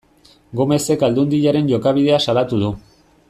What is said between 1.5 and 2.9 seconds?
jokabidea salatu du.